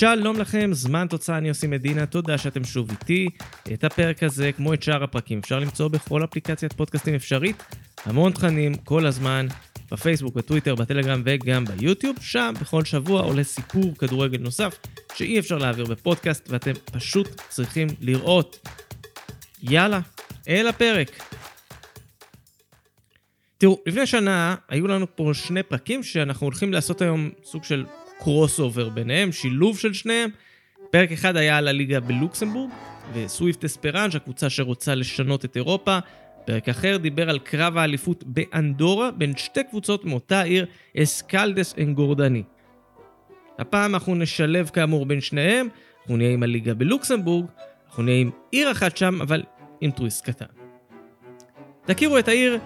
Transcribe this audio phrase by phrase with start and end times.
[0.00, 3.28] שלום לכם, זמן תוצאה, אני עושים מדינה, תודה שאתם שוב איתי.
[3.72, 7.62] את הפרק הזה, כמו את שאר הפרקים, אפשר למצוא בכל אפליקציית פודקאסטים אפשרית.
[8.04, 9.46] המון תכנים, כל הזמן,
[9.92, 12.16] בפייסבוק, בטוויטר, בטלגרם וגם ביוטיוב.
[12.20, 14.78] שם בכל שבוע עולה סיפור כדורגל נוסף,
[15.14, 18.68] שאי אפשר להעביר בפודקאסט, ואתם פשוט צריכים לראות.
[19.62, 20.00] יאללה,
[20.48, 21.10] אל הפרק.
[23.58, 27.84] תראו, לפני שנה היו לנו פה שני פרקים שאנחנו הולכים לעשות היום סוג של
[28.20, 30.30] crossover ביניהם, שילוב של שניהם.
[30.90, 32.70] פרק אחד היה על הליגה בלוקסמבורג,
[33.14, 35.98] וסוויפט הספרנז', הקבוצה שרוצה לשנות את אירופה.
[36.44, 42.42] פרק אחר דיבר על קרב האליפות באנדורה בין שתי קבוצות מאותה עיר, אסקלדס אנגורדני.
[43.58, 45.68] הפעם אנחנו נשלב כאמור בין שניהם,
[46.00, 47.46] אנחנו נהיה עם הליגה בלוקסמבורג,
[47.86, 49.42] אנחנו נהיה עם עיר אחת שם, אבל
[49.80, 50.46] עם טוויסט קטן.
[51.84, 52.58] תכירו את העיר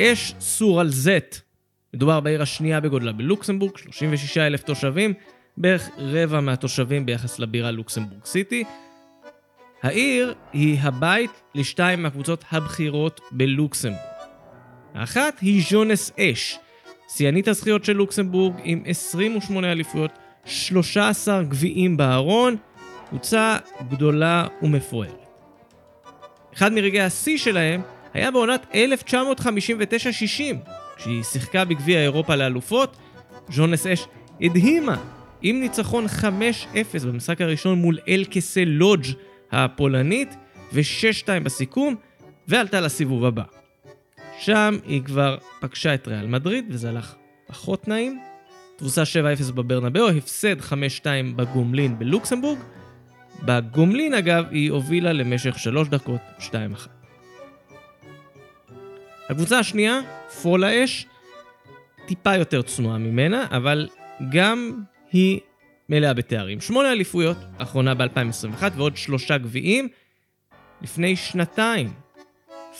[0.00, 1.51] אש סור אלזט.
[1.94, 5.14] מדובר בעיר השנייה בגודלה בלוקסמבורג, 36 אלף תושבים,
[5.56, 8.64] בערך רבע מהתושבים ביחס לבירה לוקסמבורג סיטי.
[9.82, 14.02] העיר היא הבית לשתיים מהקבוצות הבכירות בלוקסמבורג.
[14.94, 16.58] האחת היא ז'ונס אש,
[17.08, 20.10] שיאנית הזכיות של לוקסמבורג עם 28 אליפויות,
[20.44, 22.56] 13 גביעים בארון,
[23.08, 23.56] קבוצה
[23.90, 25.26] גדולה ומפוארת.
[26.54, 27.80] אחד מרגעי השיא שלהם
[28.14, 28.76] היה בעונת 1959-60,
[31.02, 32.96] כשהיא שיחקה בגביע אירופה לאלופות,
[33.48, 34.06] ז'ונס אש
[34.40, 34.96] הדהימה
[35.42, 39.06] עם ניצחון 5-0 במשחק הראשון מול אלקסה לודג'
[39.52, 40.36] הפולנית
[40.72, 41.94] ו-6-2 בסיכום,
[42.48, 43.42] ועלתה לסיבוב הבא.
[44.38, 47.14] שם היא כבר פגשה את ריאל מדריד, וזה הלך
[47.46, 48.20] פחות נעים.
[48.76, 49.02] תבוסה
[49.48, 50.72] 7-0 בברנבאו, הפסד 5-2
[51.36, 52.58] בגומלין בלוקסמבורג.
[53.42, 57.01] בגומלין אגב היא הובילה למשך 3 דקות 2-1.
[59.28, 60.00] הקבוצה השנייה,
[60.42, 61.06] פולה אש,
[62.06, 63.88] טיפה יותר צנועה ממנה, אבל
[64.32, 64.72] גם
[65.12, 65.40] היא
[65.88, 66.60] מלאה בתארים.
[66.60, 69.88] שמונה אליפויות, האחרונה ב-2021 ועוד שלושה גביעים.
[70.82, 71.92] לפני שנתיים,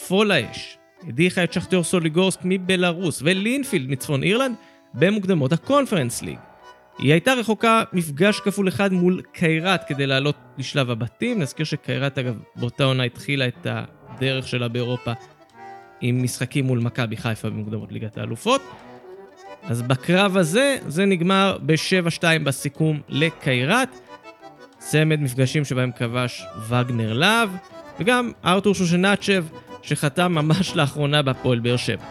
[0.09, 4.57] פולה אש הדיחה את שחטיור סוליגורסק מבלארוס ולינפילד מצפון אירלנד
[4.95, 6.39] במוקדמות הקונפרנס ליג.
[6.99, 11.39] היא הייתה רחוקה מפגש כפול אחד מול קיירת כדי לעלות לשלב הבתים.
[11.39, 15.13] נזכיר שקיירת אגב באותה עונה התחילה את הדרך שלה באירופה
[16.03, 18.63] עם משחקים מול מכבי חיפה במוקדמות ליגת האלופות.
[19.63, 23.89] אז בקרב הזה, זה נגמר ב-7-2 בסיכום לקיירת.
[24.79, 27.51] צמד מפגשים שבהם כבש וגנר להב,
[28.01, 29.45] וגם ארתור שושנצ'ב,
[29.83, 32.05] שחתם ממש לאחרונה בהפועל באר שבע.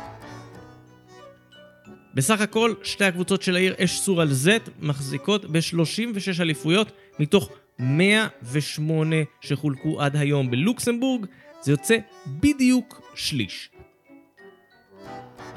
[2.13, 7.49] בסך הכל, שתי הקבוצות של העיר אש סור על זט מחזיקות ב-36 אליפויות מתוך
[7.79, 11.25] 108 שחולקו עד היום בלוקסמבורג,
[11.61, 11.97] זה יוצא
[12.27, 13.69] בדיוק שליש.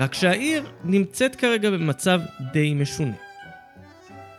[0.00, 2.20] רק שהעיר נמצאת כרגע במצב
[2.52, 3.14] די משונה.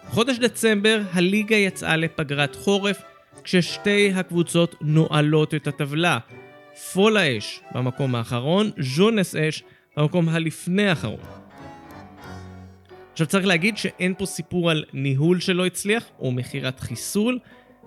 [0.07, 3.01] בחודש דצמבר הליגה יצאה לפגרת חורף,
[3.43, 6.19] כששתי הקבוצות נועלות את הטבלה.
[6.93, 9.63] פול האש במקום האחרון, ז'ונס אש
[9.97, 11.19] במקום הלפני האחרון.
[13.11, 17.39] עכשיו צריך להגיד שאין פה סיפור על ניהול שלא הצליח או מכירת חיסול.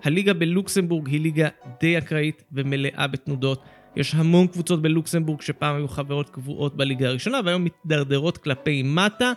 [0.04, 1.48] הליגה בלוקסמבורג היא ליגה
[1.80, 3.62] די אקראית ומלאה בתנודות.
[3.98, 9.32] יש המון קבוצות בלוקסמבורג שפעם היו חברות קבועות בליגה הראשונה והיום מתדרדרות כלפי מטה.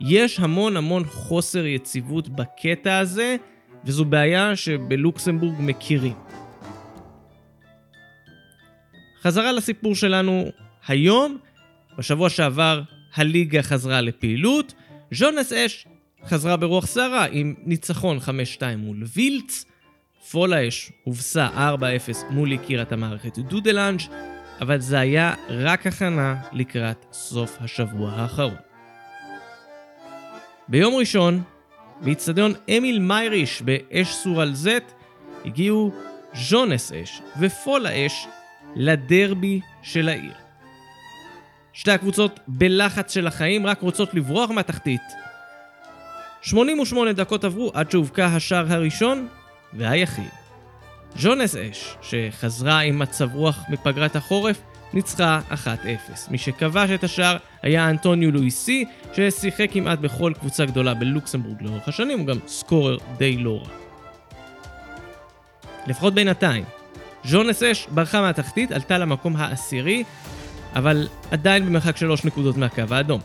[0.00, 3.36] יש המון המון חוסר יציבות בקטע הזה,
[3.84, 6.14] וזו בעיה שבלוקסמבורג מכירים.
[9.22, 10.44] חזרה לסיפור שלנו
[10.88, 11.38] היום,
[11.98, 12.82] בשבוע שעבר
[13.14, 14.74] הליגה חזרה לפעילות,
[15.12, 15.86] ז'ונס אש
[16.26, 18.18] חזרה ברוח סערה עם ניצחון
[18.58, 19.64] 5-2 מול וילץ,
[20.30, 21.80] פולה אש הובסה 4-0
[22.30, 24.00] מול יקירת המערכת דודלנג',
[24.60, 28.54] אבל זה היה רק הכנה לקראת סוף השבוע האחרון.
[30.68, 31.42] ביום ראשון,
[32.00, 34.92] באיצטדיון אמיל מייריש באש סור אלזט,
[35.44, 35.92] הגיעו
[36.34, 38.26] ז'ונס אש ופול האש
[38.76, 40.32] לדרבי של העיר.
[41.72, 45.00] שתי הקבוצות בלחץ של החיים רק רוצות לברוח מהתחתית.
[46.42, 49.28] 88 דקות עברו עד שהובקע השער הראשון
[49.76, 50.28] והיחיד.
[51.16, 54.60] ז'ונס אש, שחזרה עם מצב רוח מפגרת החורף,
[54.92, 55.54] ניצחה 1-0.
[56.30, 62.18] מי שכבש את השער היה אנטוניו לואיסי, ששיחק כמעט בכל קבוצה גדולה בלוקסמבורג לאורך השנים,
[62.18, 63.68] הוא גם סקורר די לא רע.
[65.86, 66.64] לפחות בינתיים.
[67.24, 70.04] ז'ונס אש ברחה מהתחתית, עלתה למקום העשירי,
[70.74, 73.20] אבל עדיין במרחק שלוש נקודות מהקו האדום.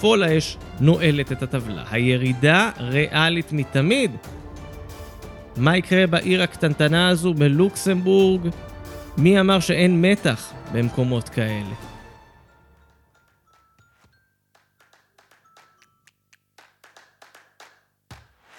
[0.00, 1.84] פול האש נועלת את הטבלה.
[1.90, 4.10] הירידה ריאלית מתמיד,
[5.56, 8.48] מה יקרה בעיר הקטנטנה הזו בלוקסמבורג?
[9.18, 11.74] מי אמר שאין מתח במקומות כאלה?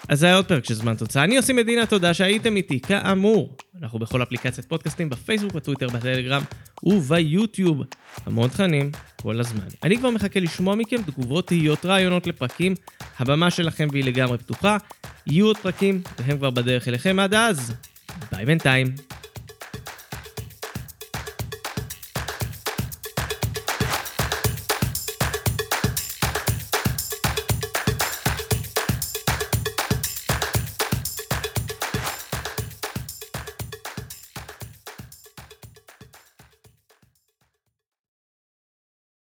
[0.08, 1.24] אז זה היה עוד פרק של זמן תוצאה.
[1.24, 3.56] אני עושים מדינה, תודה שהייתם איתי, כאמור.
[3.82, 6.42] אנחנו בכל אפליקציית פודקאסטים, בפייסבוק, בטוויטר, בטלגרם
[6.82, 7.82] וביוטיוב.
[8.26, 8.90] המון תכנים,
[9.22, 9.66] כל הזמן.
[9.82, 12.74] אני כבר מחכה לשמוע מכם תגובות, תהיות, רעיונות לפרקים.
[13.18, 14.76] הבמה שלכם והיא לגמרי פתוחה.
[15.26, 17.74] יהיו עוד פרקים, והם כבר בדרך אליכם עד אז.
[18.32, 18.94] ביי בינתיים.